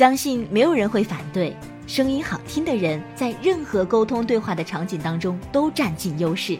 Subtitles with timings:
[0.00, 1.54] 相信没有人会反对，
[1.86, 6.58] 声音好听的人在任何沟通对话的场景当中都占尽优势。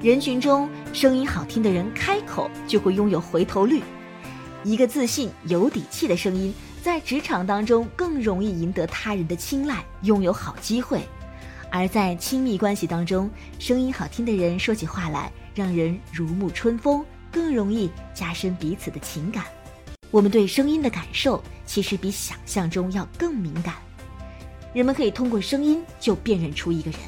[0.00, 3.82] 人群中声音好听的人开口就会拥有回头率，
[4.64, 11.00] 一个自信有底气的声音在职场当中更容易赢得他人的青睐，拥有好机会；
[11.70, 19.44] 而在亲密关系当中，声音好听的人说起话来让人如沐春风，更容易加深彼此的情感。
[20.10, 23.74] 我们对声音的感受其实比想象中要更敏感，
[24.72, 27.00] 人们可以通过声音就辨认出一个人。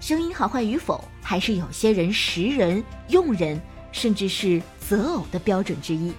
[0.00, 3.58] 声音好坏与否，还是有些人识人、用人，
[3.90, 6.12] 甚至是择偶的标准之一。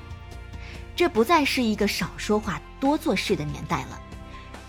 [0.95, 4.01] 这不再是一个少说话、多做事的年代了。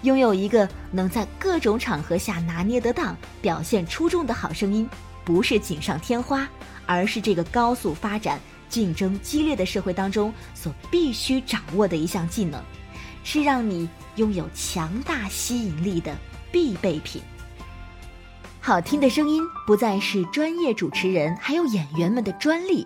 [0.03, 4.87] 拥有一个能在各种场合下拿捏得当、表现出众的好声音，
[5.25, 6.47] 不是锦上添花，
[6.85, 12.61] 而是这个高速发展、竞争激烈的社会当中所必须掌握的一项技能，
[13.25, 16.17] 是让你拥有强大吸引力的
[16.51, 17.23] 必备品。
[18.61, 22.85] 好听的声音不再是专业主持人还有演员们的专利，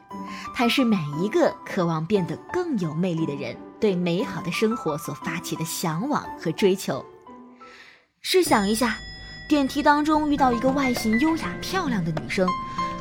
[0.54, 7.02] 它是每一个渴望变得更有魅力的人对美好的生活所发起的向往和追求。
[8.20, 8.94] 试想一下，
[9.48, 12.46] 电梯当中遇到一个外形优雅漂亮的女生，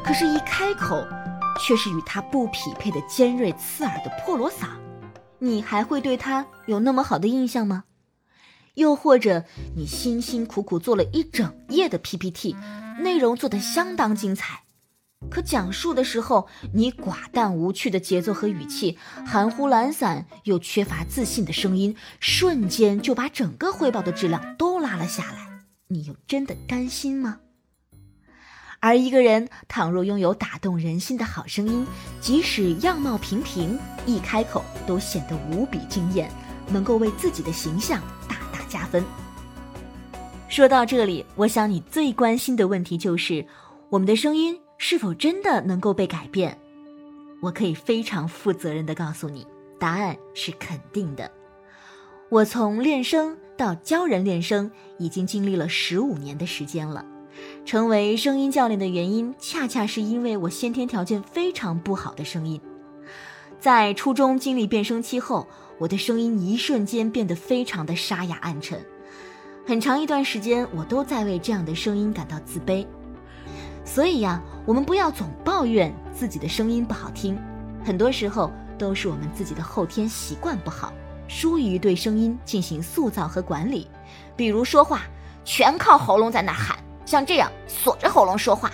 [0.02, 1.06] 可是，一开口
[1.60, 4.70] 却是与他不匹配的尖锐刺耳的破锣嗓，
[5.38, 7.84] 你还会对他有那么好的印象吗？
[8.76, 9.44] 又或者，
[9.76, 12.56] 你辛辛苦苦做了一整夜的 PPT，
[13.02, 14.64] 内容做得相当精彩，
[15.30, 25.66] 可讲述的时候，你寡淡无趣的节奏和语气，含糊懒散又缺乏自信的声音，瞬间就把整个汇报的质量都拉了下来。
[25.90, 27.40] 你又真的甘心吗？
[28.80, 31.86] 而一个人倘若拥有打动人心的好声音，
[32.22, 36.32] 即使样貌平平，一开口都显得无比惊艳，
[36.70, 38.60] 能够为自己的形象大大。
[38.70, 39.04] 加分。
[40.48, 43.44] 说到这里，我想你最关心的问题就是，
[43.90, 46.56] 我们的声音是否真的能够被改变？
[47.42, 49.48] 我可以非常负责任的告诉你，
[49.80, 51.32] 答案是肯定的。
[52.30, 57.04] 我从练声到教人练声，已经经历了十五年的时间了。
[57.66, 62.60] 成为声音教练的原因，恰恰是因为我先天条件非常不好的声音。
[63.60, 65.48] 在初中经历变声期后。
[65.80, 68.78] 我的声音一瞬间变得非常的沙哑暗沉，
[69.66, 72.86] 很长一段时间我都在为这样的声音感到自卑。
[73.86, 77.40] 所以呀，我们不要总抱怨自己的声音不好听，
[77.82, 80.92] 很多时候都是我们自己的后天习惯不好，
[81.30, 83.88] 疏于对声音进行塑造和管理。
[84.36, 85.04] 比如说话
[85.46, 86.78] 全靠喉咙在那喊，
[87.10, 88.72] 像这样锁着喉咙说话，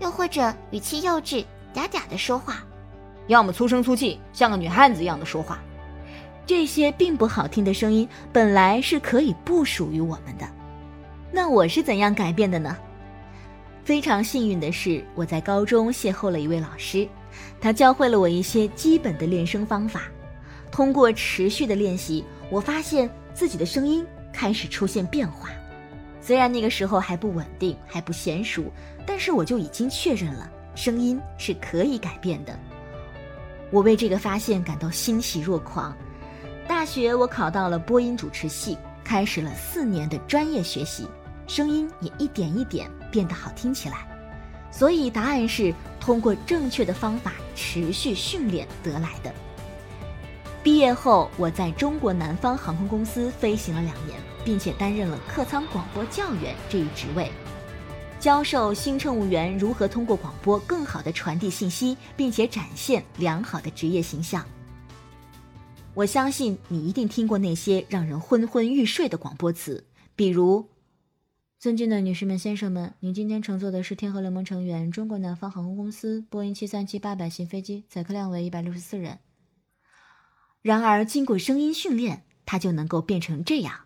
[0.00, 2.64] 又或者语气幼稚嗲嗲的说话，
[3.28, 5.60] 要么粗声粗气像个女汉子一样的说话。
[6.44, 10.44] 这些并不好听的声音本来是可以不属于我们的，
[11.30, 12.76] 那我是怎样改变的呢？
[13.84, 17.06] 非常幸运的是，我在高中邂逅了一位老师，
[17.60, 20.02] 他教会了我一些基本的练声方法。
[20.72, 25.50] 通过持续的练习，我发现自己的声音开始出现变化。
[26.24, 28.64] 虽然那个时候还不稳定，还不娴熟，
[29.06, 32.58] 但是我就已经确认了声音是可以改变的。
[33.70, 35.94] 我为这个发现感到欣喜若狂。
[36.66, 41.06] 大学我考到了播音主持系，开始了四年的专业学习，
[41.46, 43.98] 声音也一点一点变得好听起来。
[44.70, 49.30] 所以答案是通过正确的方法持续训练得来的。
[50.62, 57.30] 毕业后，我在中国南方航空公司飞行了两年，并且担任了客舱广播教员这一职位，
[58.20, 64.44] 教授新乘务员如何通过广播更好地传递信息，并且展现良好的职业形象。
[65.94, 69.84] 我相信你一定听过那些让人昏昏欲睡的广播词，
[70.16, 70.68] 比如
[71.60, 79.20] ：“尊敬的女士们、先生们，您今天乘坐的是天河联盟成员中国南方航空公司波音七三七八百型飞机，载客量为一百六十四人。”
[80.62, 83.82] 然而，经过声音训练，它就能够变成这样：“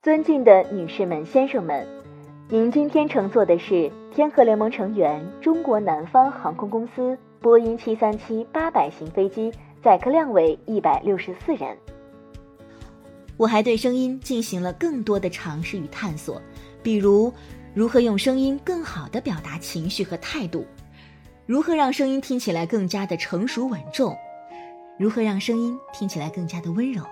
[0.00, 1.84] 尊敬的女士们、先生们，
[2.48, 9.52] 您今天乘坐的是天河联盟成员中国南方航空公司波音七三七八百型飞机。”
[9.82, 11.76] 载客量为一百六十四人。
[13.36, 16.40] 我还对声音进行了更多的尝试与探索，
[16.82, 17.32] 比如
[17.74, 20.64] 如何用声音更好地表达情绪和态度，
[21.46, 24.16] 如何让声音听起来更加的成熟稳重，
[24.96, 27.02] 如何让声音听起来更加的温柔，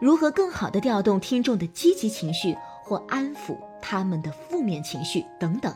[0.00, 5.74] 如何更好地调动听众的积极情绪或安抚他们的负面情绪等等。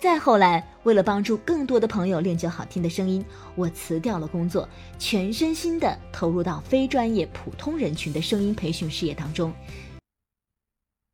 [0.00, 3.24] 再后来，为了帮助更多的朋友练就好听的声音，
[3.54, 4.66] 我辞掉了工作，
[4.98, 9.52] 全身心的投入到非专业普通人群的声音培训事业当中。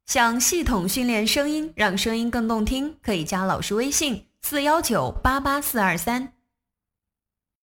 [0.06, 6.35] 想系统训练声音，让声音更动听，可以加老师微信：四幺九八八四二三。